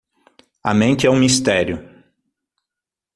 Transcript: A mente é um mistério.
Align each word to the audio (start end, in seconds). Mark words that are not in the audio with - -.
A 0.63 0.73
mente 0.73 1.05
é 1.05 1.11
um 1.11 1.15
mistério. 1.19 1.87